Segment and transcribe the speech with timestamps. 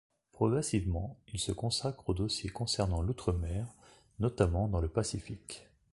[0.31, 3.67] Progressivement, il se consacre aux dossiers concernant l'outre-mer,
[4.19, 5.67] notamment dans le Pacifique.